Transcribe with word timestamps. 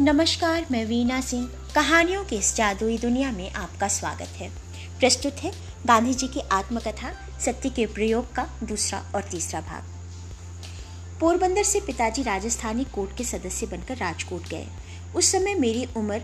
नमस्कार, 0.00 0.66
मैं 0.70 0.84
वीना 0.84 1.20
सिंह। 1.20 1.50
कहानियों 1.74 2.24
की 2.24 2.36
इस 2.36 2.56
जादुई 2.56 2.98
दुनिया 2.98 3.32
में 3.32 3.52
आपका 3.52 3.88
स्वागत 3.88 4.28
है। 4.36 4.50
प्रस्तुत 4.98 5.32
है 5.32 5.52
गांधी 5.86 6.14
जी 6.14 6.28
की 6.28 6.40
आत्मकथा, 6.40 7.38
सत्य 7.40 7.70
के 7.70 7.86
प्रयोग 7.86 8.34
का 8.34 8.48
दूसरा 8.62 9.12
और 9.14 9.22
तीसरा 9.22 9.60
भाग। 9.60 9.84
पोरबंदर 11.20 11.62
से 11.62 11.80
पिताजी 11.80 12.22
राजस्थानी 12.22 12.84
कोर्ट 12.84 13.16
के 13.18 13.24
सदस्य 13.24 13.66
बनकर 13.66 13.96
राजकोट 13.96 14.48
गए। 14.48 14.66
उस 15.16 15.32
समय 15.32 15.54
मेरी 15.54 15.88
उम्र 15.96 16.22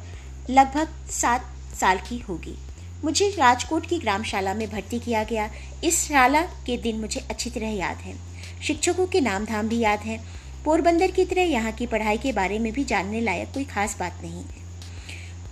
लगभग 0.50 1.10
सात 1.10 1.52
साल 1.80 1.98
की 1.98 2.18
होगी। 2.18 2.58
मुझे 3.04 3.28
राजकोट 3.28 3.86
की 3.86 3.98
ग्रामशाला 3.98 4.54
में 4.54 4.70
भर्ती 4.70 5.00
किया 5.00 5.24
गया। 5.24 5.50
इस 5.84 6.08
शाला 6.08 6.42
के 6.42 6.76
दिन 6.76 7.00
मुझे 7.00 7.20
अच्छी 7.20 7.50
तरह 7.50 7.68
याद 7.68 7.96
है। 7.96 8.18
शिक्षकों 8.62 9.06
के 9.06 9.20
नाम 9.20 9.44
धाम 9.44 9.68
भी 9.68 9.78
याद 9.78 10.00
है। 10.00 10.41
पोरबंदर 10.64 11.10
की 11.10 11.24
तरह 11.24 11.42
यहाँ 11.42 11.72
की 11.72 11.86
पढ़ाई 11.86 12.18
के 12.18 12.32
बारे 12.32 12.58
में 12.58 12.72
भी 12.72 12.84
जानने 12.84 13.20
लायक 13.20 13.48
कोई 13.54 13.64
खास 13.64 13.96
बात 13.98 14.18
नहीं। 14.22 14.44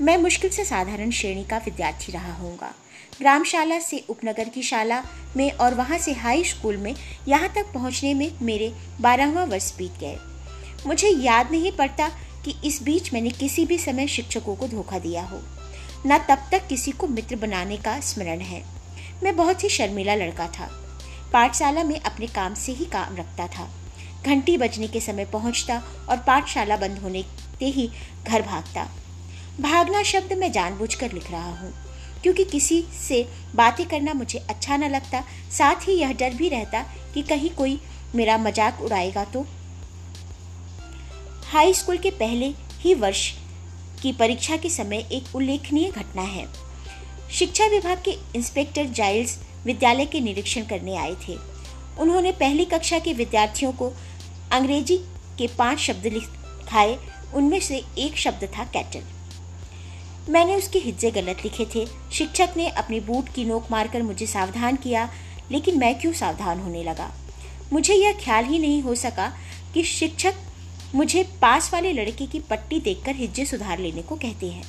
मैं 0.00 0.16
मुश्किल 0.16 0.50
से 0.50 0.64
साधारण 0.64 1.10
श्रेणी 1.10 1.44
का 1.44 1.56
विद्यार्थी 1.56 2.12
रहा 2.12 2.32
होऊँगा। 2.34 2.72
ग्रामशाला 3.18 3.78
से 3.78 4.04
उपनगर 4.08 4.48
की 4.48 4.62
शाला 4.62 5.02
में 5.36 5.50
और 5.50 5.74
वहाँ 5.74 5.98
से 5.98 6.12
हाई 6.12 6.44
स्कूल 6.44 6.76
में 6.76 6.94
यहाँ 7.28 7.48
तक 7.48 7.72
पहुँचने 7.74 8.14
में 8.14 8.30
मेरे 8.42 8.72
बारहवा 9.00 9.44
वर्ष 9.44 9.72
बीत 9.78 9.98
गए। 10.00 10.16
मुझे 10.86 11.08
याद 11.08 11.50
नहीं 11.50 11.72
पड़ता 11.72 12.08
कि 12.44 12.54
इस 12.64 12.82
बीच 12.82 13.12
मैंने 13.12 13.30
किसी 13.30 13.66
भी 13.66 13.78
समय 13.78 14.06
शिक्षकों 14.06 14.56
को 14.56 14.68
धोखा 14.68 14.98
दिया 14.98 15.22
हो। 15.22 15.40
न 16.06 16.18
तब 16.18 16.48
तक 16.52 16.66
किसी 16.68 16.90
को 16.90 17.06
मित्र 17.06 17.36
बनाने 17.36 17.76
का 17.76 18.00
स्मरण 18.00 18.40
है। 18.40 18.62
मैं 19.22 19.36
बहुत 19.36 19.64
ही 19.64 19.68
शर्मिला 19.68 20.14
लड़का 20.14 20.46
था। 20.46 20.70
पाठशाला 21.32 21.84
में 21.84 22.00
अपने 22.00 22.26
काम 22.26 22.54
से 22.54 22.72
ही 22.72 22.84
काम 22.84 23.16
रखता 23.16 23.46
था। 23.46 23.70
घंटी 24.26 24.56
बजने 24.56 24.88
के 24.88 25.00
समय 25.00 25.24
पहुँचता 25.24 25.82
और 26.08 26.16
पाठशाला 26.18 26.76
बंद 26.76 26.98
होने 26.98 27.22
ते 27.60 27.66
ही 27.68 27.88
घर 28.24 28.42
भागता। 28.42 28.88
भागना 29.60 30.02
शब्द 30.04 30.32
मैं 30.32 30.50
जानबूझकर 30.52 31.12
लिख 31.12 31.30
रहा 31.30 31.50
हूँ, 31.52 31.72
क्योंकि 32.22 32.44
किसी 32.44 32.82
से 32.98 33.26
बातें 33.54 33.86
करना 33.86 34.14
मुझे 34.14 34.38
अच्छा 34.40 34.76
न 34.76 34.90
लगता, 34.90 35.22
साथ 35.50 35.88
ही 35.88 35.92
यह 35.92 36.12
डर 36.12 36.34
भी 36.34 36.48
रहता 36.48 36.82
कि 37.14 37.22
कहीं 37.22 37.50
कोई 37.50 37.78
मेरा 38.14 38.36
मज़ाक 38.38 38.80
उड़ाएगा 38.80 39.24
तो। 39.24 39.46
हाई 41.46 41.74
स्कूल 41.74 41.98
के 41.98 42.10
पहले 42.12 42.54
ही 42.80 42.94
वर्ष 42.96 43.30
की 44.02 44.12
परीक्षा 44.12 44.56
के 44.56 44.70
समय 44.70 45.06
एक 45.12 45.34
उल्लेखनीय 45.36 45.90
घटना 45.90 46.22
है। 46.24 46.46
शिक्षा 47.30 47.66
विभाग 47.66 48.02
के 48.04 48.16
इंस्पेक्टर 48.34 48.86
जाइल्स 48.92 49.38
विद्यालय 49.64 50.06
के 50.06 50.20
निरीक्षण 50.20 50.64
करने 50.64 50.96
आए 50.96 51.14
थे। 51.28 51.36
उन्होंने 51.98 52.32
पहली 52.32 52.64
कक्षा 52.64 52.98
के 52.98 53.12
विद्यार्थियों 53.12 53.72
को 53.72 53.92
अंग्रेज़ी 54.52 54.96
के 55.38 55.46
पाँच 55.46 55.78
शब्द 55.78 56.06
लिखाए, 56.06 56.98
उनमें 57.34 57.60
से 57.60 57.82
एक 57.98 58.16
शब्द 58.16 58.44
था 58.58 58.64
कैटल। 58.64 59.02
मैंने 60.32 60.56
उसके 60.56 60.78
हिज्जे 60.78 61.10
गलत 61.10 61.44
लिखे 61.44 61.66
थे। 61.74 61.86
शिक्षक 62.12 62.54
ने 62.56 62.68
अपने 62.68 63.00
बूट 63.00 63.28
की 63.28 63.44
नोक 63.44 63.68
मारकर 63.70 64.02
मुझे 64.02 64.26
सावधान 64.26 64.76
किया, 64.76 65.08
लेकिन 65.52 65.78
मैं 65.78 65.98
क्यों 65.98 66.12
सावधान 66.12 66.60
होने 66.60 66.82
लगा? 66.82 67.10
मुझे 67.72 67.94
यह 67.94 68.12
ख्याल 68.12 68.44
ही 68.44 68.58
नहीं 68.58 68.82
हो 68.82 68.94
सका 68.94 69.32
कि 69.74 69.82
शिक्षक 69.82 70.34
मुझे 70.94 71.22
पास 71.42 71.72
वाले 71.72 71.92
लड़के 71.92 72.26
की 72.26 72.40
पट्टी 72.40 72.80
देखकर 72.80 73.14
हिज्जे 73.14 73.44
सुधार 73.44 73.78
लेने 73.78 74.02
को 74.02 74.16
कहते 74.16 74.46
हैं। 74.46 74.64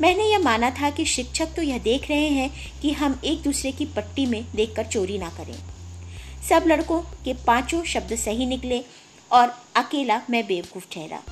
मैंने 0.00 0.24
यह 0.24 0.38
माना 0.38 0.70
था 0.70 0.90
कि 0.90 1.04
शिक्षक 1.04 1.54
तो 1.56 1.62
यह 1.62 1.78
देख 1.78 2.08
रहे 2.08 2.28
हैं 2.28 2.50
कि 2.82 2.92
हम 2.92 3.20
एक 3.24 3.42
दूसरे 3.42 3.72
की 3.72 3.86
पट्टी 3.86 4.26
में 4.26 4.44
देखकर 4.56 4.86
चोरी 4.86 5.18
ना 5.18 5.28
करें। 5.28 5.54
सब 6.48 6.64
लड़कों 6.66 7.00
के 7.24 7.34
पाँचों 7.34 7.82
शब्द 7.84 8.14
सही 8.16 8.46
निकले 8.46 8.84
और 9.32 9.48
अकेला 9.76 10.20
मैं 10.30 10.46
बेवकूफ़ 10.46 10.86
ठहरा। 10.92 11.22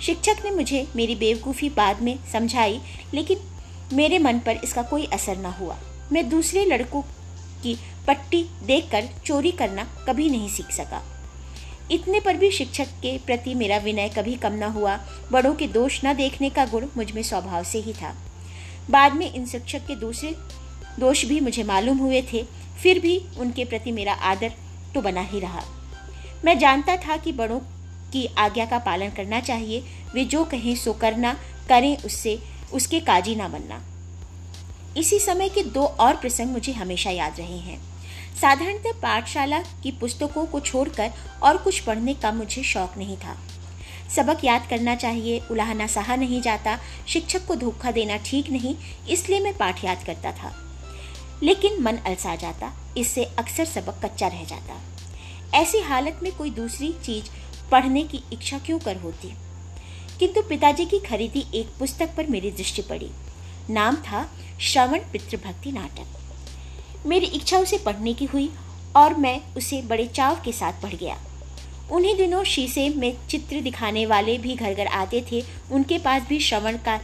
शिक्षक 0.00 0.36
ने 0.44 0.50
मुझे 0.50 0.86
मेरी 0.96 1.14
बेवकूफ़ी 1.14 1.68
बाद 1.70 2.02
में 2.02 2.18
समझाई, 2.32 2.80
लेकिन 3.14 3.38
मेरे 3.92 4.18
मन 4.18 4.38
पर 4.38 4.60
इसका 4.64 4.82
कोई 4.82 5.06
असर 5.06 5.36
न 5.36 5.46
हुआ। 5.46 5.78
मैं 6.12 6.28
दूसरे 6.28 6.64
लड़कों 6.64 7.02
की 7.62 7.76
पट्टी 8.06 8.42
देखकर 8.62 9.08
चोरी 9.26 9.50
करना 9.50 9.84
कभी 10.08 10.30
नहीं 10.30 10.48
सीख 10.48 10.70
सका। 10.70 11.02
इतने 11.90 12.20
पर 12.20 12.36
भी 12.36 12.50
शिक्षक 12.50 12.86
के 12.86 13.18
प्रति 13.18 13.54
मेरा 13.54 13.76
विनय 13.76 14.08
कभी 14.08 14.34
कम 14.34 14.52
न 14.52 14.62
हुआ। 14.62 14.98
बड़ों 15.32 15.54
के 15.54 15.66
दोष 15.66 16.00
न 16.04 16.14
देखने 16.14 16.50
का 16.50 16.66
गुण 16.66 16.86
मुझमें 16.96 17.22
स्वभाव 17.22 17.64
से 17.64 17.78
ही 17.78 17.92
था। 17.92 18.14
बाद 18.90 19.12
में 19.12 19.32
इन 19.32 19.46
शिक्षक 19.46 19.86
के 19.86 19.96
दूसरे 19.96 20.34
दोष 21.00 21.24
भी 21.24 21.40
मुझे 21.40 21.62
मालूम 21.62 21.98
हुए 21.98 22.22
थे। 22.32 22.46
फिर 22.82 22.98
भी 22.98 23.18
उनके 23.38 23.64
प्रति 23.64 23.92
मेरा 23.92 24.12
आदर 24.12 24.52
तो 24.94 25.00
बना 25.00 25.20
ही 25.20 25.40
रहा। 25.40 25.62
मैं 26.44 26.58
जानता 26.58 26.96
था 26.96 27.16
कि 27.16 27.32
बड़ों 27.32 27.58
की 28.12 28.26
आज्ञा 28.38 28.66
का 28.66 28.78
पालन 28.78 29.10
करना 29.10 29.40
चाहिए। 29.40 29.84
वे 30.14 30.24
जो 30.24 30.44
कहें 30.44 30.76
सो 30.76 30.92
करना, 30.92 31.32
करें 31.68 31.96
उससे, 31.96 32.38
उसके 32.72 33.00
काजी 33.00 33.34
ना 33.34 33.48
बनना। 33.48 33.82
इसी 34.96 35.18
समय 35.18 35.48
के 35.48 35.62
दो 35.62 35.84
और 35.84 36.16
प्रसंग 36.16 36.52
मुझे 36.52 36.72
हमेशा 36.72 37.10
याद 37.10 37.38
रहे 37.38 37.58
हैं। 37.58 37.78
साधारणतः 38.40 39.00
पाठशाला 39.00 39.58
की 39.82 39.92
पुस्तकों 39.92 40.46
को 40.46 40.60
छोड़कर 40.60 41.10
और 41.42 41.56
कुछ 41.56 41.80
पढ़ने 41.80 42.14
का 42.14 42.32
मुझे 42.32 42.62
शौक 42.62 42.96
नहीं 42.98 43.16
था। 43.16 43.36
सबक 44.16 44.44
याद 44.44 44.66
करना 44.70 44.94
चाहिए, 44.94 45.38
उलाहना 45.50 45.86
सहा 45.86 46.16
नहीं 46.16 46.40
जाता, 46.42 46.78
शिक्षक 47.08 47.46
को 47.46 47.54
धोखा 47.54 47.90
देना 47.90 48.16
ठीक 48.16 48.50
नहीं, 48.50 48.74
इसलिए 49.08 49.40
मैं 49.40 49.56
पाठ 49.56 49.84
याद 49.84 50.04
करता 50.04 50.32
था। 50.32 50.67
लेकिन 51.42 51.82
मन 51.82 51.96
अलसा 51.96 52.36
जाता, 52.36 52.72
इससे 52.96 53.24
अक्सर 53.24 53.64
सबक 53.64 54.04
कच्चा 54.04 54.26
रह 54.26 54.44
जाता। 54.44 54.80
ऐसी 55.54 55.78
हालत 55.78 56.20
में 56.22 56.36
कोई 56.36 56.50
दूसरी 56.50 56.94
चीज़ 57.04 57.24
पढ़ने 57.70 58.02
की 58.02 58.20
इच्छा 58.32 58.58
क्यों 58.58 58.78
कर 58.78 58.96
होती? 58.96 59.34
किंतु 60.18 60.42
पिताजी 60.42 60.84
की 60.84 60.98
खरीदी 60.98 61.46
एक 61.54 61.66
पुस्तक 61.78 62.16
पर 62.16 62.26
मेरी 62.26 62.50
दृष्टि 62.50 62.82
पड़ी। 62.82 63.10
नाम 63.70 63.96
था 63.96 64.30
श्रवण 64.60 64.98
पितृभक्ति 64.98 65.72
नाटक। 65.72 66.06
मेरी 67.06 67.26
इच्छा 67.26 67.58
उसे 67.58 67.78
पढ़ने 67.78 68.14
की 68.14 68.24
हुई 68.24 68.50
और 68.96 69.14
मैं 69.14 69.54
उसे 69.56 69.82
बड़े 69.82 70.06
चाव 70.06 70.42
के 70.44 70.52
साथ 70.52 70.72
पढ़ 70.72 70.94
गया। 70.94 71.18
उन्हीं 71.90 72.16
दिनों 72.16 72.44
शीशे 72.44 72.88
में 72.88 73.28
चित्र 73.28 73.60
दिखाने 73.60 74.06
वाले 74.06 74.38
भी 74.38 74.54
घर 74.54 74.74
घर 74.74 74.86
आते 74.86 75.24
थे। 75.32 75.44
उनके 75.72 75.98
पास 75.98 76.22
भी 76.22 76.40
श्रवण 76.40 76.76
का 76.76 77.00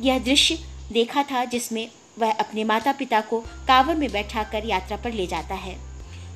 यह 0.00 0.18
दृश्य 0.18 0.58
देखा 0.92 1.22
था 1.22 1.44
जिसमें 1.44 1.88
वह 2.18 2.30
अपने 2.30 2.64
माता 2.64 2.92
पिता 2.92 3.20
को 3.20 3.40
कावर 3.40 3.94
में 3.94 4.10
बैठाकर 4.12 4.64
यात्रा 4.64 4.96
पर 4.96 5.12
ले 5.12 5.26
जाता 5.26 5.54
है। 5.54 5.76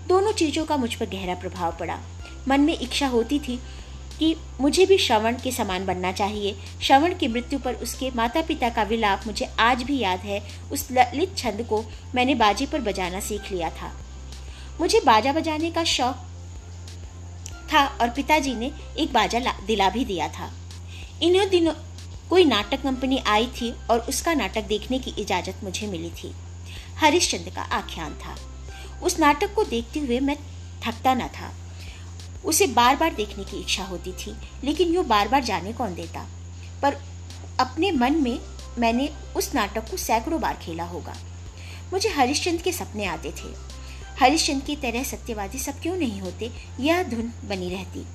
दोनों 0.09 0.33
चीज़ों 0.33 0.65
का 0.65 0.77
मुझ 0.77 0.95
पर 0.95 1.07
गहरा 1.07 1.35
प्रभाव 1.35 1.77
पड़ा। 1.81 1.99
मन 2.49 2.61
में 2.61 2.79
इच्छा 2.79 3.07
होती 3.07 3.39
थी 3.39 3.61
कि 4.19 4.35
मुझे 4.61 4.87
भी 4.87 4.99
श्रवण 4.99 5.37
के 5.45 5.53
समान 5.53 5.87
बनना 5.87 6.13
चाहिए। 6.13 6.57
श्रवण 6.83 7.15
की 7.15 7.29
मृत्यु 7.29 7.59
पर 7.59 7.75
उसके 7.75 8.11
माता 8.11 8.43
पिता 8.43 8.69
का 8.69 8.83
विलाप 8.83 9.23
मुझे 9.27 9.49
आज 9.59 9.83
भी 9.83 9.99
याद 9.99 10.21
है। 10.21 10.41
उस 10.73 10.89
ललित 10.93 11.37
छंद 11.37 11.67
को 11.69 11.85
मैंने 12.15 12.35
बाजे 12.35 12.67
पर 12.67 12.81
बजाना 12.81 13.21
सीख 13.21 13.53
लिया 13.53 13.71
था। 13.71 13.93
मुझे 14.81 15.01
बाजा 15.01 15.33
बजाने 15.33 15.71
का 15.71 15.85
शौक 15.85 16.29
था 17.73 17.85
और 18.01 18.11
पिताजी 18.11 18.55
ने 18.55 18.71
एक 18.99 19.13
बाजा 19.13 19.39
दिला 19.67 19.89
भी 19.91 20.05
दिया 20.05 20.29
था। 20.29 20.53
इन 21.23 21.49
दिनों 21.49 21.73
कोई 22.33 22.45
नाटक 22.45 22.83
कंपनी 22.83 23.19
आई 23.19 23.47
थी 23.47 23.75
और 23.91 23.99
उसका 23.99 24.35
नाटक 24.35 24.63
देखने 24.63 24.99
की 24.99 25.11
इजाज़त 25.11 25.61
मुझे 25.65 25.87
मिली 25.87 26.11
थी। 26.11 26.33
हरिश्चंद्र 26.97 27.51
का 27.51 27.63
आख्यान 27.63 28.15
था। 28.15 28.37
उस 29.03 29.19
नाटक 29.19 29.55
को 29.55 29.65
देखते 29.65 30.01
हुए 30.01 30.21
मैं 30.21 30.37
थकता 30.87 31.15
न 31.15 31.29
था। 31.29 31.55
उसे 32.45 32.67
बार 32.67 32.97
बार 32.97 33.15
देखने 33.15 33.45
की 33.45 33.61
इच्छा 33.61 33.85
होती 33.85 34.13
थी, 34.13 34.35
लेकिन 34.65 34.95
यूँ 34.95 35.05
बार 35.05 35.29
बार 35.29 35.45
जाने 35.45 35.73
कौन 35.73 35.95
देता? 35.95 36.27
पर 36.83 36.97
अपने 37.61 37.93
मन 37.93 38.13
में 38.13 38.39
मैंने 38.79 39.11
उस 39.37 39.55
नाटक 39.55 39.91
को 39.91 39.97
सैकड़ों 39.97 40.41
बार 40.41 40.55
खेला 40.55 40.85
होगा। 40.85 41.17
मुझे 41.93 42.09
हरिश्चंद्र 42.09 42.63
के 42.63 42.73
सपने 42.73 43.05
आते 43.05 43.31
थे। 43.31 43.55
हरिश्चंद्र 44.21 44.67
की 44.67 44.77
तरह 44.77 45.03
सत्यवादी 45.03 45.59
सब 45.59 45.81
क्यों 45.81 45.97
नहीं 45.97 46.21
होते? 46.21 46.53
यह 46.81 47.03
धुन 47.03 47.33
बनी 47.45 47.71
रहती। 47.71 48.07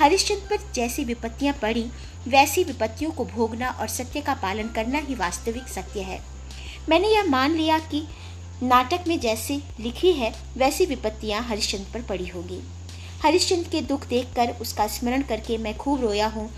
हरिश्चंद्र 0.00 0.56
पर 0.56 0.72
जैसी 0.72 1.04
विपत्तियाँ 1.04 1.54
पड़ी 1.54 1.90
वैसी 2.26 2.62
विपत्तियों 2.64 3.10
को 3.10 3.24
भोगना 3.26 3.68
और 3.70 3.88
सत्य 3.88 4.20
का 4.20 4.34
पालन 4.34 4.68
करना 4.68 4.98
ही 4.98 5.14
वास्तविक 5.14 5.68
सत्य 5.68 6.00
है। 6.00 6.20
मैंने 6.88 7.08
यह 7.08 7.24
मान 7.24 7.54
लिया 7.54 7.78
कि 7.80 8.02
नाटक 8.62 9.04
में 9.08 9.18
जैसी 9.20 9.62
लिखी 9.80 10.12
है, 10.12 10.32
वैसी 10.56 10.86
विपत्तियाँ 10.86 11.42
हरिश्चंद्र 11.42 11.92
पर 11.94 12.02
पड़ी 12.02 12.26
होगी। 12.26 12.60
हरिश्चंद्र 13.22 13.70
के 13.70 13.80
दुख 13.82 14.06
देखकर 14.06 14.54
उसका 14.60 14.86
स्मरण 14.86 15.22
करके 15.22 15.58
मैं 15.58 15.76
खूब 15.76 16.00
रोया 16.00 16.26
हूँ। 16.26 16.48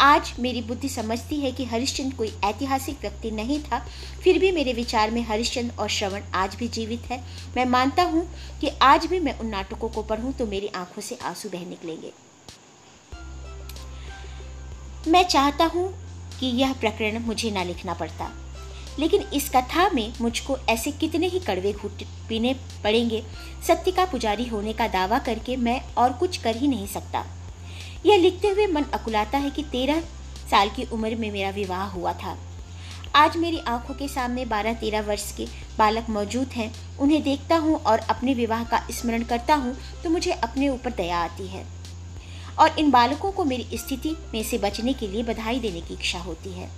आज 0.00 0.32
मेरी 0.38 0.60
बुद्धि 0.62 0.88
समझती 0.88 1.36
है 1.36 1.50
कि 1.52 1.64
हरिश्चंद्र 1.64 2.16
कोई 2.16 2.32
ऐतिहासिक 2.44 3.00
व्यक्ति 3.00 3.30
नहीं 3.30 3.60
था, 3.62 3.78
फिर 4.24 4.38
भी 4.38 4.50
मेरे 4.52 4.72
विचार 4.72 5.10
में 5.10 5.22
हरिश्चंद्र 5.22 5.76
और 5.76 5.88
श्रवण 5.88 6.22
आज 6.34 6.54
भी 6.54 6.68
जीवित 6.68 7.10
है। 7.10 7.22
मैं 7.56 7.64
मानता 7.66 8.02
हूँ 8.02 8.26
कि 8.60 8.70
आज 8.82 9.06
भी 9.06 9.20
मैं 9.20 9.38
उन 9.38 9.48
नाटकों 9.48 9.88
को 9.88 10.02
पढ़ूँ 10.02 10.32
तो 10.32 10.46
मेरी 10.46 10.70
आँखों 10.76 11.02
से 11.02 11.18
आँसू 11.22 11.48
बह 11.48 11.66
निकलेंगे। 11.68 12.12
मैं 15.08 15.22
चाहता 15.22 15.64
हूँ 15.64 15.88
कि 16.40 16.46
यह 16.46 16.72
प्रकरण 16.72 17.18
मुझे 17.18 17.50
ना 17.50 17.62
लिखना 17.62 17.94
पड़ता। 17.94 18.30
लेकिन 18.98 19.22
इस 19.34 19.48
कथा 19.48 19.88
में 19.88 20.12
मुझको 20.20 20.56
ऐसे 20.68 20.90
कितने 20.90 21.26
ही 21.26 21.40
कड़वे 21.40 21.72
घुट 21.72 22.02
पीने 22.28 22.54
पड़ेंगे। 22.84 23.22
सत्य 23.66 23.92
का 23.92 24.04
पुजारी 24.04 24.46
होने 24.46 24.72
का 24.72 24.86
दावा 24.88 25.18
करके 25.18 25.56
मैं 25.56 25.80
और 25.94 26.12
कुछ 26.12 26.36
कर 26.36 26.56
ही 26.56 26.68
नहीं 26.68 26.86
सकता। 26.86 27.24
यह 28.06 28.16
लिखते 28.16 28.48
हुए 28.48 28.66
मन 28.66 28.84
अकुलाता 28.94 29.38
है 29.38 29.50
कि 29.50 29.62
तेरह 29.62 30.00
साल 30.50 30.70
की 30.70 30.84
उम्र 30.84 31.14
में 31.14 31.30
मेरा 31.30 31.50
विवाह 31.50 31.86
हुआ 31.88 32.12
था। 32.12 32.36
आज 33.14 33.36
मेरी 33.36 33.58
आँखों 33.58 33.94
के 33.94 34.08
सामने 34.08 34.44
बारह 34.44 34.74
तेरह 34.74 35.00
वर्ष 35.00 35.30
के 35.32 35.46
बालक 35.78 36.10
मौजूद 36.10 36.48
हैं। 36.48 36.72
उन्हें 36.98 37.22
देखता 37.22 37.56
हूँ 37.56 37.76
और 37.76 37.98
अपने 37.98 38.34
विवाह 38.34 38.64
का 38.64 38.86
स्मरण 38.90 39.22
करता 39.24 39.54
हूँ 39.54 39.76
तो 40.04 40.10
मुझे 40.10 40.32
अपने 40.32 40.68
ऊपर 40.68 40.90
दया 40.92 41.18
आती 41.18 41.46
है। 41.46 41.66
और 42.64 42.78
इन 42.78 42.90
बालकों 42.90 43.30
को 43.32 43.44
मेरी 43.44 43.78
स्थिति 43.78 44.16
में 44.34 44.42
से 44.42 44.58
बचने 44.58 44.92
के 44.92 45.06
लिए 45.06 45.22
बधाई 45.22 45.58
देने 45.60 45.80
की 45.80 45.94
इच्छा 45.94 46.18
होती 46.18 46.52
है। 46.52 46.68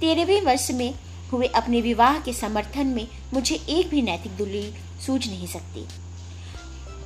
तेरहवें 0.00 0.40
वर्ष 0.42 0.70
में 0.70 0.92
हुए 1.32 1.46
अपने 1.46 1.80
विवाह 1.80 2.18
के 2.18 2.32
समर्थन 2.32 2.86
में 2.86 3.06
मुझे 3.34 3.54
एक 3.54 3.90
भी 3.90 4.02
नैतिक 4.02 4.36
दलील 4.36 4.72
सूझ 5.06 5.26
नहीं 5.28 5.46
सकती। 5.46 5.86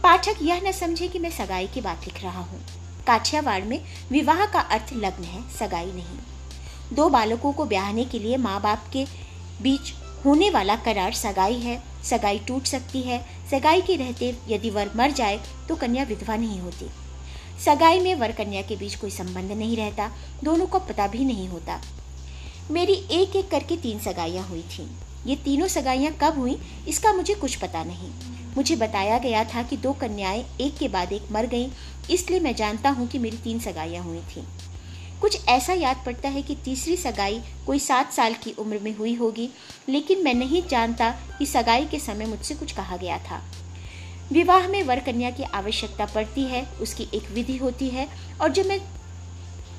पाठक 0.02 0.42
यह 0.42 0.60
न 0.64 0.72
समझे 0.72 1.08
कि 1.08 1.18
मैं 1.18 1.30
सगाई 1.30 1.66
की 1.66 1.80
बात 1.80 2.06
लिख 2.06 2.22
रहा 2.22 2.40
हूँ। 2.40 2.60
काठियावाड़ 3.06 3.62
में 3.64 3.80
विवाह 4.10 4.44
का 4.46 4.60
अर्थ 4.60 4.92
लग्न 4.94 5.24
है, 5.24 5.42
सगाई 5.50 5.92
नहीं। 5.92 6.96
दो 6.96 7.08
बालकों 7.08 7.52
को 7.52 7.64
ब्याहने 7.64 8.04
के 8.04 8.18
लिए 8.18 8.36
माँ 8.36 8.60
बाप 8.60 8.88
के 8.92 9.04
बीच 9.62 9.92
होने 10.24 10.50
वाला 10.50 10.76
करार 10.76 11.12
सगाई 11.14 11.58
है, 11.60 11.82
सगाई 12.04 12.38
टूट 12.38 12.66
सकती 12.66 13.02
है, 13.02 13.24
सगाई 13.50 13.80
के 13.80 13.96
रहते 13.96 14.34
यदि 14.48 14.70
वर 14.70 14.90
मर 14.96 15.10
जाए 15.12 15.40
तो 15.68 15.76
कन्या 15.76 16.04
विधवा 16.04 16.36
नहीं 16.36 16.60
होती। 16.60 16.90
सगाई 17.60 18.00
में 18.00 18.14
वर 18.14 18.32
कन्या 18.32 18.62
के 18.62 18.76
बीच 18.76 18.94
कोई 18.94 19.10
संबंध 19.10 19.52
नहीं 19.52 19.76
रहता, 19.76 20.10
दोनों 20.44 20.66
को 20.66 20.78
पता 20.78 21.06
भी 21.06 21.24
नहीं 21.24 21.48
होता। 21.48 21.80
मेरी 22.70 22.92
एक 22.92 23.36
एक 23.36 23.50
करके 23.50 23.76
तीन 23.76 23.98
सगाइयाँ 23.98 24.46
हुई 24.48 24.62
थीं। 24.62 24.86
ये 25.26 25.36
तीनों 25.36 25.68
सगाइयाँ 25.68 26.12
कब 26.12 26.38
हुई, 26.38 26.58
इसका 26.88 27.12
मुझे 27.12 27.34
कुछ 27.34 27.54
पता 27.56 27.84
नहीं। 27.84 28.10
मुझे 28.56 28.76
बताया 28.76 29.18
गया 29.18 29.44
था 29.44 29.62
कि 29.62 29.76
दो 29.76 29.92
कन्याएँ 29.92 30.44
एक 30.60 30.76
के 30.78 30.88
बाद 30.88 31.12
एक 31.12 31.22
मर 31.32 31.46
गईं, 31.46 31.70
इसलिए 32.10 32.40
मैं 32.40 32.54
जानता 32.54 32.90
हूँ 32.90 33.08
कि 33.08 33.18
मेरी 33.18 33.36
तीन 33.36 33.58
सगाइयाँ 33.58 34.04
हुई 34.04 34.20
थीं। 34.20 34.44
कुछ 35.20 35.44
ऐसा 35.48 35.72
याद 35.72 36.02
पड़ता 36.06 36.28
है 36.28 36.42
कि 36.42 36.54
तीसरी 36.54 36.96
सगाई 36.96 37.40
कोई 37.66 37.78
सात 37.78 38.12
साल 38.12 38.34
की 38.34 38.52
उम्र 38.52 38.78
में 38.78 38.96
हुई 38.96 39.14
होगी, 39.14 39.50
लेकिन 39.88 40.24
मैं 40.24 40.34
नहीं 40.34 40.62
जानता 40.68 41.10
कि 41.38 41.46
सगाई 41.46 41.86
के 41.86 41.98
समय 41.98 42.26
मुझसे 42.26 42.54
कुछ 42.54 42.72
कहा 42.72 42.96
गया 42.96 43.18
था। 43.18 43.42
विवाह 44.32 44.68
में 44.68 44.82
वर 44.82 45.00
कन्या 45.00 45.30
की 45.30 45.42
आवश्यकता 45.42 46.06
पड़ती 46.06 46.42
है, 46.42 46.66
उसकी 46.80 47.08
एक 47.14 47.30
विधि 47.30 47.56
होती 47.56 47.88
है, 47.88 48.08
और 48.40 48.48
जो 48.48 48.64
मैं 48.64 48.80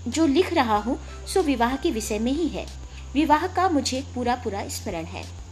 जो 0.08 0.28
लिख 0.28 0.54
रहा 0.54 0.78
हूँ, 0.78 1.00
सो 1.34 1.42
विवाह 1.42 1.76
के 1.76 1.92
विषय 1.92 2.20
में 2.20 2.32
ही 2.32 2.48
है। 2.48 2.66
विवाह 3.14 3.48
का 3.48 3.70
मुझे 3.70 4.04
पूरा 4.16 4.36
पूरा 4.36 4.68
स्मरण 4.68 5.04
है। 5.04 5.46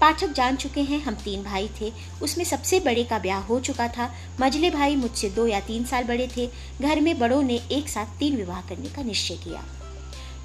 पाठक 0.00 0.32
जान 0.32 0.56
चुके 0.56 0.80
हैं, 0.80 1.02
हम 1.02 1.14
तीन 1.14 1.42
भाई 1.42 1.70
थे। 1.80 1.92
उसमें 2.22 2.44
सबसे 2.44 2.80
बड़े 2.80 3.04
का 3.04 3.18
ब्याह 3.18 3.40
हो 3.40 3.60
चुका 3.60 3.88
था। 3.88 4.14
मझले 4.40 4.70
भाई 4.70 4.96
मुझसे 4.96 5.30
दो 5.30 5.46
या 5.46 5.60
तीन 5.60 5.84
साल 5.84 6.04
बड़े 6.04 6.28
थे। 6.36 6.50
घर 6.80 7.00
में 7.00 7.18
बड़ों 7.18 7.42
ने 7.42 7.62
एक 7.72 7.88
साथ 7.88 8.18
तीन 8.18 8.36
विवाह 8.36 8.60
करने 8.60 8.88
का 8.88 9.02
निश्चय 9.02 9.34
किया। 9.34 9.64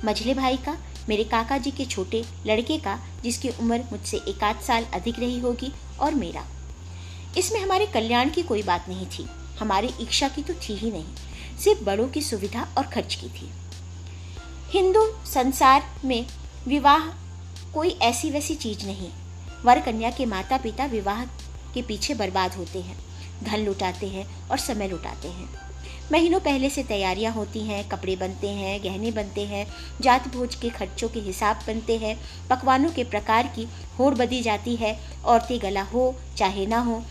मझले 0.05 0.33
भाई 0.33 0.57
का, 0.57 0.77
मेरे 1.09 1.23
काका 1.23 1.57
जी 1.57 1.71
के 1.71 1.85
छोटे 1.85 2.25
लड़के 2.45 2.77
का, 2.77 2.99
जिसकी 3.23 3.49
उम्र 3.49 3.83
मुझसे 3.91 4.17
एक 4.17 4.43
आध 4.43 4.59
साल 4.59 4.83
अधिक 4.83 5.19
रही 5.19 5.39
होगी, 5.39 5.71
और 5.99 6.15
मेरा। 6.15 6.45
इसमें 7.37 7.59
हमारे 7.59 7.85
कल्याण 7.85 8.29
की 8.29 8.43
कोई 8.43 8.63
बात 8.63 8.89
नहीं 8.89 9.05
थी। 9.05 9.29
हमारी 9.59 9.89
इच्छा 10.01 10.27
की 10.27 10.41
तो 10.41 10.53
थी 10.53 10.73
ही 10.73 10.91
नहीं। 10.91 11.05
सिर्फ़ 11.57 11.83
बड़ों 11.83 12.07
की 12.07 12.21
सुविधा 12.21 12.67
और 12.77 12.83
खर्च 12.83 13.15
की 13.15 13.27
थी। 13.27 13.51
हिंदू 14.69 15.07
संसार 15.25 15.83
में 16.05 16.25
विवाह 16.67 16.99
कोई 17.73 17.89
ऐसी 17.89 18.31
वैसी 18.31 18.55
चीज़ 18.55 18.85
नहीं। 18.85 19.09
वर 19.65 19.79
कन्या 19.79 20.11
के 20.11 20.25
माता 20.25 20.57
पिता 20.57 20.85
विवाह 20.85 21.25
के 21.73 21.81
पीछे 21.81 22.13
बर्बाद 22.13 22.53
होते 22.53 22.79
हैं। 22.79 22.97
धन 23.43 23.57
लुटाते 23.57 24.07
हैं 24.07 24.49
और 24.49 24.57
समय 24.57 24.87
लुटाते 24.87 25.27
हैं। 25.27 25.71
महीनों 26.11 26.39
पहले 26.39 26.69
से 26.69 26.83
तैयारियाँ 26.83 27.33
होती 27.33 27.59
हैं, 27.59 27.89
कपड़े 27.89 28.15
बनते 28.15 28.49
हैं, 28.49 28.83
गहने 28.83 29.11
बनते 29.11 29.45
हैं 29.45 29.67
जात 30.01 30.27
भोज 30.27 30.55
के 30.55 30.69
खर्चों 30.69 31.09
के 31.09 31.19
हिसाब 31.19 31.59
बनते 31.67 31.97
हैं, 31.97 32.19
पकवानों 32.49 32.89
के 32.89 33.03
प्रकार 33.03 33.47
की 33.47 33.67
होड़ 33.99 34.15
बदी 34.15 34.41
जाती 34.41 34.75
है, 34.75 34.99
औरतें 35.25 35.61
गला 35.61 35.81
हो, 35.81 36.15
चाहे 36.37 36.65
ना 36.65 36.79
हो 36.79 37.03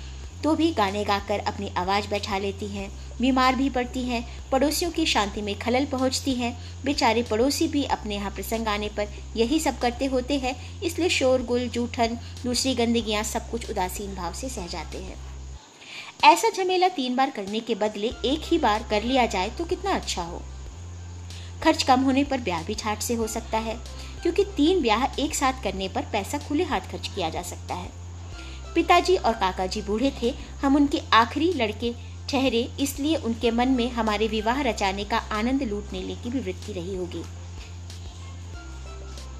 तो 0.44 0.54
भी 0.54 0.70
गाने 0.72 1.04
गाकर 1.04 1.38
अपनी 1.40 1.68
आवाज़ 1.78 2.08
बैठा 2.08 2.38
लेती 2.38 2.66
हैं। 2.66 2.90
बीमार 3.20 3.56
भी 3.56 3.68
पड़ती 3.70 4.02
हैं। 4.02 4.24
पड़ोसियों 4.50 4.90
की 4.90 5.06
शांति 5.06 5.42
में 5.42 5.58
खलल 5.58 5.86
पहुँचती 5.86 6.34
हैं। 6.34 6.52
बेचारे 6.84 7.22
पड़ोसी 7.22 7.68
भी 7.68 7.84
अपने 7.86 8.14
यहाँ 8.14 8.30
प्रसंग 8.30 8.68
आने 8.68 8.88
पर 8.88 9.08
यही 9.36 9.60
सब 9.60 9.78
करते 9.78 10.06
होते 10.06 10.38
हैं, 10.38 10.54
इसलिए 10.82 11.08
शोर, 11.08 11.42
गुल, 11.42 11.68
जूठन, 11.68 12.18
दूसरी 12.44 12.74
गंदगियाँ 12.74 13.22
सब 13.24 13.50
कुछ 13.50 13.70
उदासीन 13.70 14.14
भाव 14.14 14.32
से 14.32 14.48
सह 14.48 14.66
जाते 14.66 14.98
हैं। 14.98 15.16
ऐसा 16.24 16.50
झमेला 16.50 16.88
तीन 16.88 17.16
बार 17.16 17.30
करने 17.30 17.60
के 17.60 17.74
बदले 17.74 18.08
एक 18.24 18.40
ही 18.44 18.58
बार 18.58 18.86
कर 18.90 19.02
लिया 19.02 19.26
जाए 19.26 19.50
तो 19.50 19.64
कितना 19.64 19.94
अच्छा 19.94 20.22
हो। 20.22 20.42
खर्च 21.62 21.82
कम 21.82 22.00
होने 22.00 22.24
पर 22.24 22.40
ब्याह 22.40 22.62
भी 22.62 22.74
ठाट 22.74 23.02
से 23.02 23.14
हो 23.14 23.26
सकता 23.26 23.58
है, 23.58 23.74
क्योंकि 24.22 24.44
तीन 24.56 24.82
ब्याह 24.82 25.04
एक 25.18 25.34
साथ 25.34 25.62
करने 25.62 25.88
पर 25.88 26.02
पैसा 26.12 26.38
खुले 26.38 26.64
हाथ 26.64 26.90
खर्च 26.92 27.08
किया 27.08 27.30
जा 27.30 27.42
सकता 27.42 27.74
है। 27.74 27.99
पिताजी 28.74 29.16
और 29.16 29.32
काका 29.34 29.66
जी 29.66 29.82
बूढ़े 29.82 30.12
थे। 30.22 30.34
हम 30.62 30.76
उनके 30.76 31.00
आखिरी 31.12 31.52
लड़के 31.54 31.92
ठहरे, 32.30 32.68
इसलिए 32.80 33.16
उनके 33.16 33.50
मन 33.50 33.68
में 33.68 33.90
हमारे 33.90 34.28
विवाह 34.28 34.60
रचाने 34.62 35.04
का 35.04 35.18
आनंद 35.32 35.62
लूट 35.62 35.92
लेने 35.92 36.14
की 36.14 36.30
वृत्ति 36.30 36.72
रही 36.72 36.96
होगी। 36.96 37.22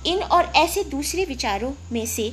इन 0.07 0.23
और 0.23 0.53
ऐसे 0.57 0.85
दूसरे 0.87 1.25
विचारों 1.25 1.73
में 1.93 2.05
से 2.07 2.33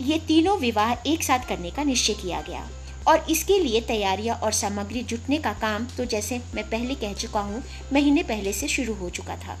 ये 0.00 0.18
तीनों 0.18 0.56
विवाह 0.58 0.92
एक 1.06 1.22
साथ 1.22 1.48
करने 1.48 1.70
का 1.70 1.82
निश्चय 1.84 2.14
किया 2.14 2.40
गया। 2.40 2.68
और 3.08 3.24
इसके 3.30 3.58
लिए 3.58 3.80
तैयारियाँ 3.80 4.36
और 4.36 4.52
सामग्री 4.52 5.02
जुटने 5.02 5.38
का 5.38 5.52
काम 5.52 5.86
तो 5.96 6.04
जैसे 6.04 6.40
मैं 6.54 6.64
पहले 6.70 6.94
कह 6.94 7.12
चुका 7.14 7.40
हूँ, 7.40 7.62
महीने 7.92 8.22
पहले 8.22 8.52
से 8.52 8.68
शुरू 8.68 8.94
हो 8.94 9.08
चुका 9.10 9.36
था। 9.36 9.58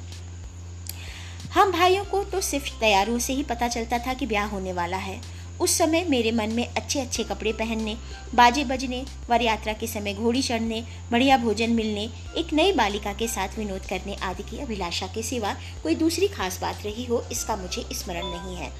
हम 1.54 1.72
भाइयों 1.72 2.04
को 2.04 2.22
तो 2.24 2.40
सिर्फ़ 2.40 2.68
तैयारियों 2.80 3.18
से 3.18 3.32
ही 3.32 3.42
पता 3.42 3.68
चलता 3.68 3.98
था 3.98 4.14
कि 4.14 4.26
ब्याह 4.26 4.46
होने 4.46 4.72
वाला 4.72 4.96
है। 4.96 5.20
उस 5.60 5.76
समय 5.78 6.04
मेरे 6.04 6.30
मन 6.32 6.50
में 6.50 6.66
अच्छे 6.66 7.00
अच्छे 7.00 7.24
कपड़े 7.24 7.52
पहनने 7.52 7.96
बाजे 8.34 8.64
बजने 8.64 9.04
वर 9.30 9.42
यात्रा 9.42 9.72
के 9.72 9.86
समय 9.86 10.14
घोड़ी 10.14 10.42
चढ़ने, 10.42 10.82
बढ़िया 11.10 11.38
भोजन 11.38 11.70
मिलने, 11.70 12.08
एक 12.36 12.52
नई 12.52 12.72
बालिका 12.72 13.12
के 13.12 13.28
साथ 13.28 13.58
विनोद 13.58 13.86
करने 13.86 14.14
आदि 14.22 14.42
की 14.42 14.58
अभिलाषा 14.58 15.06
के 15.06 15.22
सिवा 15.22 15.54
कोई 15.82 15.94
दूसरी 15.94 16.28
खास 16.28 16.60
बात 16.60 16.84
रही 16.84 17.04
हो, 17.04 17.22
इसका 17.32 17.56
मुझे 17.56 17.84
स्मरण 17.92 18.26
नहीं 18.26 18.56
है। 18.56 18.72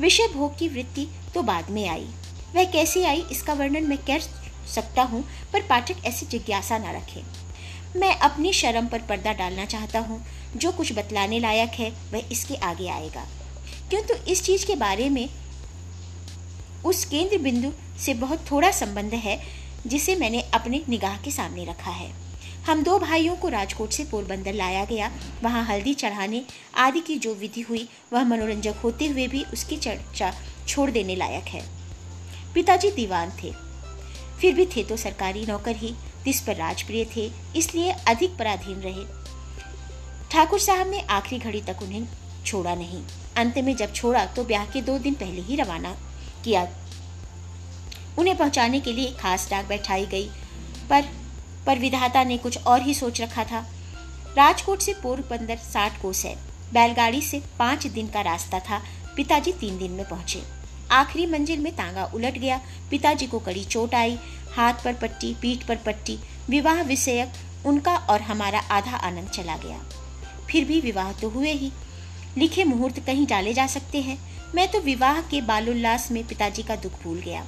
विषय 0.00 0.28
भोग 0.34 0.58
की 0.58 0.68
वृत्ति 0.68 1.08
तो 1.34 1.42
बाद 1.42 1.70
में 1.70 1.88
आई। 1.88 2.06
वह 2.54 2.64
कैसे 2.64 3.04
आई, 3.04 3.24
इसका 3.30 3.52
वर्णन 3.52 3.86
मैं 3.86 3.98
कर 3.98 4.20
सकता 4.74 5.02
हूँ, 5.02 5.24
पर 5.52 5.62
पाठक 5.62 6.04
ऐसी 6.06 6.26
जिज्ञासा 6.26 6.78
न 6.78 6.94
रखे। 6.96 7.22
मैं 7.98 8.14
अपनी 8.16 8.52
शर्म 8.52 8.86
पर 8.86 8.98
पर्दा 8.98 9.32
डालना 9.32 9.64
चाहता 9.64 9.98
हूँ, 9.98 10.22
जो 10.56 10.72
कुछ 10.72 10.92
बतलाने 10.92 11.38
लायक 11.40 11.70
है, 11.70 11.90
वह 12.12 12.28
इसके 12.32 12.54
आगे 12.62 12.88
आएगा। 12.88 13.26
क्यों 13.90 14.02
तो 14.02 14.14
इस 14.24 14.42
चीज़ 14.44 14.66
के 14.66 14.74
बारे 14.76 15.08
में 15.08 15.28
उस 16.84 17.04
केंद्र 17.04 17.38
बिंदु 17.38 17.72
से 18.00 18.14
बहुत 18.14 18.50
थोड़ा 18.50 18.70
संबंध 18.70 19.14
है, 19.14 19.40
जिसे 19.86 20.16
मैंने 20.16 20.40
अपने 20.40 20.82
निगाह 20.88 21.16
के 21.16 21.30
सामने 21.30 21.64
रखा 21.64 21.90
है। 21.90 22.12
हम 22.66 22.82
दो 22.82 22.98
भाइयों 22.98 23.36
को 23.36 23.48
राजकोट 23.48 23.90
से 23.90 24.04
पोरबंदर 24.04 24.52
लाया 24.52 24.84
गया। 24.84 25.10
वहाँ 25.42 25.64
हल्दी 25.64 25.94
चढ़ाने 25.94 26.44
आदि 26.76 27.00
की 27.00 27.16
जो 27.16 27.34
विधि 27.34 27.60
हुई, 27.60 27.88
वह 28.12 28.24
मनोरंजक 28.24 28.74
होते 28.76 29.06
हुए 29.06 29.26
भी 29.28 29.44
उसकी 29.52 29.76
चर्चा 29.76 30.34
छोड़ 30.68 30.90
देने 30.90 31.16
लायक 31.16 31.44
है। 31.44 31.62
पिताजी 32.54 32.90
दीवान 32.90 33.32
थे। 33.42 33.52
फिर 34.40 34.54
भी 34.54 34.66
थे 34.66 34.84
तो 34.84 34.96
सरकारी 34.96 35.46
नौकर 35.46 35.76
ही, 35.76 35.94
जिस 36.24 36.40
पर 36.40 36.56
राजप्रिय 36.56 37.04
थे, 37.16 37.30
इसलिए 37.56 37.90
अधिक 37.90 38.36
पराधीन 38.36 38.80
रहे। 38.80 39.04
ठाकुर 40.30 40.58
साहब 40.58 40.90
ने 40.90 41.00
आखिरी 41.00 41.40
घड़ी 41.40 41.60
तक 41.60 41.82
उन्हें 41.82 42.08
छोड़ा 42.46 42.74
नहीं। 42.74 43.02
अंत 43.36 43.58
में 43.58 43.76
जब 43.76 43.92
छोड़ा 43.92 44.24
तो 44.26 44.44
ब्याह 44.44 44.66
के 44.66 44.82
दो 44.82 44.98
दिन 44.98 45.14
पहले 45.14 45.40
ही 45.40 45.56
रवाना 45.56 45.96
किया। 46.48 46.66
उन्हें 48.18 48.36
पहुँचाने 48.36 48.80
के 48.80 48.92
लिए 48.92 49.12
खास 49.12 49.48
डाक 49.50 49.66
बैठाई 49.66 50.06
गई, 50.06 50.28
पर 50.90 51.08
पर 51.66 51.78
विधाता 51.78 52.24
ने 52.24 52.36
कुछ 52.38 52.58
और 52.58 52.82
ही 52.82 52.94
सोच 52.94 53.20
रखा 53.20 53.44
था। 53.44 53.58
राजकोट 54.36 54.80
से 54.80 54.92
पोरबंदर 54.94 55.56
साठ 55.56 56.00
कोस 56.02 56.24
है। 56.24 56.36
बैलगाड़ी 56.72 57.20
से 57.22 57.42
पाँच 57.58 57.86
दिन 57.86 58.08
का 58.08 58.20
रास्ता 58.20 58.58
था। 58.60 58.82
पिताजी 59.16 59.52
तीन 59.52 59.78
दिन 59.78 59.92
में 59.92 60.08
पहुँचे। 60.08 60.42
आखिरी 60.90 61.26
मंजिल 61.26 61.60
में 61.60 61.76
तांगा 61.76 62.04
उलट 62.04 62.38
गया। 62.38 62.60
पिताजी 62.90 63.26
को 63.26 63.38
कड़ी 63.38 63.64
चोट 63.64 63.94
आई। 63.94 64.18
हाथ 64.56 64.74
पर 64.84 64.94
पट्टी, 64.94 65.34
पीठ 65.42 65.66
पर 65.66 65.76
पट्टी, 65.76 66.18
विवाह 66.48 66.82
विषयक 66.82 67.66
उनका 67.66 67.96
और 67.96 68.22
हमारा 68.22 68.58
आधा 68.58 68.96
आनंद 68.96 69.28
चला 69.28 69.56
गया। 69.56 69.78
फिर 70.50 70.64
भी 70.64 70.80
विवाह 70.80 71.12
तो 71.12 71.28
हुए 71.28 71.52
ही। 71.52 71.72
लिखे 72.38 72.64
मुहूर्त 72.64 73.00
कहीं 73.00 73.26
डाले 73.26 73.54
जा 73.54 73.66
सकते 73.66 74.00
हैं। 74.00 74.37
मैं 74.54 74.66
तो 74.70 74.80
विवाह 74.80 75.20
के 75.20 75.40
बालोल्लास 75.40 76.10
में 76.10 76.26
पिताजी 76.26 76.62
का 76.62 76.76
दुख 76.76 76.92
भूल 77.02 77.20
गया। 77.20 77.44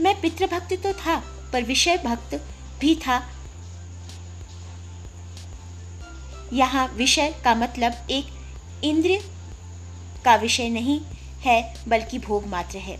मैं 0.00 0.20
पितृभक्त 0.20 0.72
तो 0.82 0.92
था, 0.92 1.16
पर 1.52 1.62
विषय 1.62 1.96
भक्त 1.96 2.34
भी 2.80 2.94
था। 2.96 3.22
यहाँ 6.52 6.86
विषय 6.88 7.34
का 7.44 7.54
मतलब 7.54 8.06
एक 8.10 8.84
इंद्र 8.84 9.18
का 10.24 10.34
विषय 10.36 10.68
नहीं 10.68 11.00
है, 11.40 11.74
बल्कि 11.88 12.18
भोग 12.18 12.46
मात्र 12.46 12.78
है। 12.78 12.98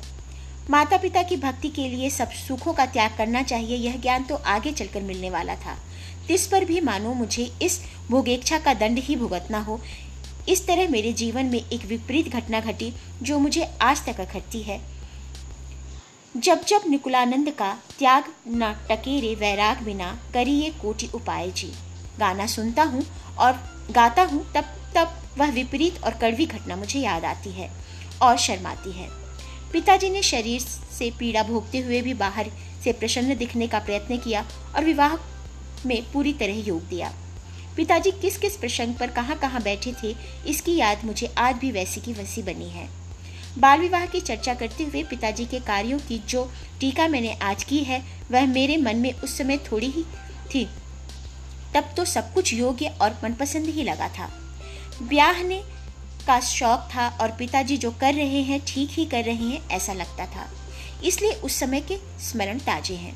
माता 0.71 0.97
पिता 0.97 1.23
की 1.23 1.37
भक्ति 1.37 1.69
के 1.69 1.89
लिए 1.89 2.11
सब 2.11 2.31
सुखों 2.31 2.73
का 2.73 2.87
त्याग 2.87 3.17
करना 3.17 3.43
चाहिए, 3.43 3.77
यह 3.77 3.97
ज्ञान 3.97 4.25
तो 4.25 4.35
आगे 4.35 4.73
चलकर 4.73 5.03
मिलने 5.03 5.31
वाला 5.31 5.55
था। 5.57 5.77
तिस 6.29 6.47
पर 6.47 6.65
भी 6.65 6.81
मानो 6.81 7.15
मुझे 7.15 7.51
इस 7.63 7.81
भोगेच्छा 8.11 8.59
का 8.59 8.75
दंड 8.75 8.99
ही 8.99 9.17
भुगतना 9.17 9.59
हो 9.59 9.81
इस 10.49 10.67
तरह 10.67 10.89
मेरे 10.89 11.13
जीवन 11.13 11.47
में 11.47 11.59
एक 11.59 11.85
विपरीत 11.87 12.29
घटना 12.29 12.61
घटी 12.61 12.93
जो 13.23 13.39
मुझे 13.39 13.69
आज 13.83 14.05
तक 14.07 14.21
अखटती 14.21 14.63
है। 14.63 14.81
जब 16.35 16.65
जब 16.65 16.83
निकुलानंद 16.89 17.51
का 17.51 17.73
त्याग 17.99 18.25
न 18.49 18.73
टकेरे 18.89 19.35
वैराग 19.35 19.83
बिना 19.83 20.11
करिए 20.35 20.71
कोटि 20.73 21.09
उपाय 21.15 21.51
जी। 21.51 21.73
गाना 22.19 22.47
सुनता 22.47 22.83
हूँ 22.83 23.05
और 23.39 23.53
गाता 23.91 24.23
हूँ 24.23 24.45
तब 24.55 24.77
तब 24.97 25.17
वह 25.39 25.51
विपरीत 25.51 26.03
और 26.05 26.15
कड़वी 26.15 26.47
घटना 26.47 26.77
मुझे 26.77 27.01
याद 27.01 27.25
आती 27.25 27.51
है 27.51 27.71
और 28.23 28.37
शर्माती 28.39 28.93
है। 28.93 29.09
पिताजी 29.73 30.11
ने 30.11 30.23
शरीर 30.23 30.61
से 30.61 31.11
पीड़ा 31.11 31.43
भोगते 31.43 31.79
हुए 31.79 32.01
भी 32.03 32.15
बाहर 32.15 32.51
से 32.85 32.93
प्रसन्न 32.93 33.37
दिखने 33.37 33.69
का 33.69 33.79
प्रयत्न 33.79 34.17
किया 34.19 34.45
और 34.77 34.85
विवाह 34.85 35.17
में 35.87 36.03
पूरी 36.13 36.33
तरह 36.33 36.67
योग 36.67 36.89
दिया। 36.89 37.13
पिताजी 37.77 38.11
किस 38.13 38.37
किस 38.39 38.57
प्रसंग 38.57 38.95
पर 38.95 39.11
कहाँ 39.11 39.37
कहाँ 39.39 39.63
बैठे 39.63 39.93
थे, 40.03 40.15
इसकी 40.47 40.77
याद 40.77 41.05
मुझे 41.05 41.33
आज 41.39 41.57
भी 41.57 41.71
वैसी 41.73 42.01
की 42.01 42.13
वैसी 42.13 42.43
बनी 42.43 42.69
है। 42.71 42.89
बाल 43.59 43.81
विवाह 43.81 44.07
की 44.07 44.21
चर्चा 44.21 44.55
करते 44.55 44.85
हुए 44.85 45.03
पिताजी 45.03 45.47
के 45.47 45.61
कार्यों 45.61 45.99
की 45.99 46.19
जो 46.29 46.45
टीका 46.81 47.09
मैंने 47.09 47.33
आज 47.43 47.65
की 47.65 47.79
है, 47.79 48.03
वह 48.31 48.47
मेरे 48.47 48.77
मन 48.77 48.97
में 48.97 49.13
उस 49.13 49.37
समय 49.39 49.59
थोड़ी 49.71 49.87
ही 49.87 50.05
थी। 50.55 50.65
तब 51.75 51.93
तो 51.97 52.05
सब 52.05 52.33
कुछ 52.35 52.53
योग्य 52.55 52.95
और 53.01 53.19
मनपसंद 53.25 53.67
ही 53.67 53.83
लगा 53.83 54.09
था। 54.09 54.31
ब्याह 55.03 55.43
ने 55.43 55.63
का 56.27 56.39
शौक 56.41 56.89
था 56.95 57.09
और 57.21 57.31
पिताजी 57.31 57.77
जो 57.77 57.91
कर 57.91 58.15
रहे 58.15 58.41
हैं, 58.43 58.61
ठीक 58.67 58.91
ही 58.91 59.05
कर 59.07 59.25
रहे 59.25 59.49
हैं, 59.49 59.69
ऐसा 59.69 59.93
लगता 59.93 60.27
था। 60.27 60.49
इसलिए 61.05 61.33
उस 61.33 61.59
समय 61.59 61.81
के 61.81 61.97
स्मरण 62.21 62.59
ताजे 62.59 62.95
हैं। 62.95 63.15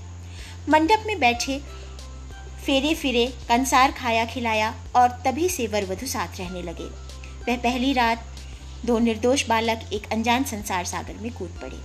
मंडप 0.69 1.05
में 1.07 1.19
बैठे 1.21 1.61
फेरे 2.67 2.95
फिरे 2.95 3.27
कंसार 3.49 3.93
खाया 3.93 4.25
खिलाया 4.25 4.75
और 4.97 5.09
तभी 5.09 5.49
से 5.49 5.67
वर 5.67 5.85
वधु 5.85 6.07
साथ 6.07 6.39
रहने 6.39 6.63
लगे। 6.63 6.85
वह 7.49 7.57
पहली 7.57 7.93
रात 7.93 8.27
दो 8.85 8.99
निर्दोष 8.99 9.47
बालक 9.49 9.93
एक 9.93 10.13
अनजान 10.13 10.45
संसार 10.45 10.85
सागर 10.85 11.15
में 11.15 11.33
कूद 11.33 11.59
पड़े। 11.63 11.77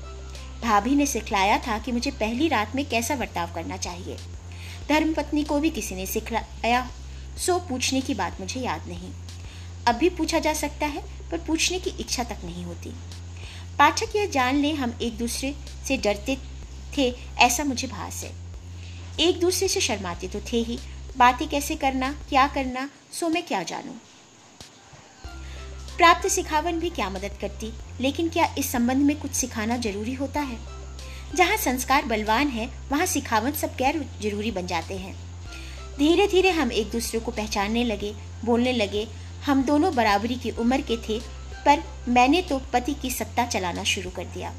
भाभी 0.61 0.95
ने 0.95 1.05
सिखलाया 1.05 1.57
था 1.57 1.79
कि 1.79 1.91
मुझे 1.91 2.11
पहली 2.11 2.47
रात 2.47 2.75
में 2.75 2.89
कैसा 2.89 3.15
बर्ताव 3.15 3.53
करना 3.55 3.77
चाहिए। 3.77 4.17
धर्मपत्नी 4.89 5.43
को 5.43 5.59
भी 5.59 5.69
किसी 5.69 5.95
ने 5.95 6.05
सिखलाया, 6.05 6.89
सो 7.37 7.59
पूछने 7.59 8.01
की 8.01 8.13
बात 8.13 8.39
मुझे 8.39 8.59
याद 8.59 8.87
नहीं। 8.87 9.11
अब 9.87 9.95
भी 9.95 10.09
पूछा 10.09 10.39
जा 10.39 10.53
सकता 10.53 10.85
है, 10.85 11.03
पर 11.31 11.37
पूछने 11.37 11.79
की 11.79 11.89
इच्छा 11.89 12.23
तक 12.23 12.37
नहीं 12.45 12.65
होती। 12.65 12.89
पाठक 13.79 14.15
यह 14.15 14.25
जान 14.25 14.55
ले 14.55 14.73
हम 14.73 14.99
एक 15.01 15.17
दूसरे 15.17 15.55
से 15.87 15.97
डरते 15.97 16.37
थे, 16.97 17.15
ऐसा 17.37 17.63
मुझे 17.63 17.87
भास 17.87 18.23
है। 18.23 18.48
एक 19.19 19.39
दूसरे 19.39 19.67
से 19.67 19.81
शर्माते 19.81 20.27
तो 20.27 20.39
थे 20.39 20.57
ही। 20.57 20.79
बातें 21.17 21.49
कैसे 21.49 21.75
करना, 21.75 22.11
क्या 22.29 22.47
करना, 22.47 22.89
सो 23.11 23.29
मैं 23.29 23.45
क्या 23.45 23.63
जानूं? 23.63 23.93
प्राप्त 25.97 26.27
सिखावन 26.27 26.79
भी 26.79 26.89
क्या 26.89 27.09
मदद 27.09 27.37
करती? 27.41 27.73
लेकिन 28.01 28.29
क्या 28.29 28.55
इस 28.57 28.71
संबंध 28.71 28.97
में 28.97 29.19
कुछ 29.19 29.31
सिखाना 29.31 29.77
ज़रूरी 29.77 30.13
होता 30.13 30.41
है? 30.41 30.57
जहाँ 31.35 31.57
संस्कार 31.57 32.05
बलवान 32.05 32.47
है, 32.47 32.69
वहाँ 32.89 33.05
सिखावन 33.05 33.51
सब 33.51 33.75
गैर 33.75 34.09
ज़रूरी 34.21 34.51
बन 34.51 34.67
जाते 34.67 34.97
हैं। 34.97 35.15
धीरे 35.97 36.27
धीरे 36.27 36.51
हम 36.51 36.71
एक 36.71 36.91
दूसरे 36.91 37.19
को 37.19 37.31
पहचानने 37.31 37.83
लगे, 37.83 38.15
बोलने 38.45 38.73
लगे, 38.73 39.07
हम 39.45 39.63
दोनों 39.63 39.95
बराबरी 39.95 40.35
की 40.35 40.51
उम्र 40.51 40.81
के 40.81 40.97
थे, 40.97 41.19
पर 41.65 41.83
मैंने 42.07 42.41
तो 42.41 42.61
पति 42.73 42.93
की 42.93 43.11
सत्ता 43.11 43.45
चलाना 43.45 43.83
शुरू 43.83 44.09
कर 44.09 44.25
दिया। 44.25 44.53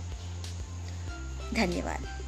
धन्यवाद। 1.55 2.20